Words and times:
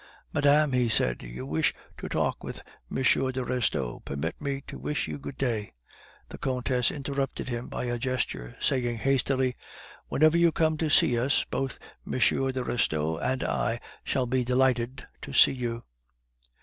"Madame," 0.33 0.71
he 0.73 0.89
said, 0.89 1.21
"you 1.21 1.45
wish 1.45 1.75
to 1.95 2.09
talk 2.09 2.43
with 2.43 2.63
M. 2.91 3.03
de 3.03 3.43
Restaud; 3.45 3.99
permit 4.03 4.41
me 4.41 4.61
to 4.65 4.79
wish 4.79 5.07
you 5.07 5.19
good 5.19 5.37
day" 5.37 5.73
The 6.29 6.39
Countess 6.39 6.89
interrupted 6.89 7.49
him 7.49 7.67
by 7.67 7.83
a 7.83 7.99
gesture, 7.99 8.57
saying 8.59 8.97
hastily, 8.97 9.55
"Whenever 10.07 10.37
you 10.39 10.51
come 10.51 10.75
to 10.77 10.89
see 10.89 11.19
us, 11.19 11.43
both 11.51 11.77
M. 12.03 12.13
de 12.13 12.63
Restaud 12.63 13.19
and 13.21 13.43
I 13.43 13.79
shall 14.03 14.25
be 14.25 14.43
delighted 14.43 15.05
to 15.21 15.33
see 15.33 15.53
you." 15.53 15.83